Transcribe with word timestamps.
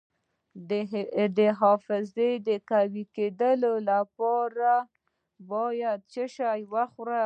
د 1.37 1.39
حافظې 1.59 2.31
د 2.47 2.49
قوي 2.71 3.03
کیدو 3.15 3.51
لپاره 3.89 4.73
باید 5.51 5.99
څه 6.11 6.23
شی 6.35 6.61
وخورم؟ 6.73 7.19